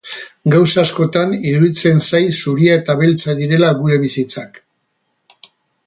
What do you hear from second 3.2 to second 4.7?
direla gure bizitzak.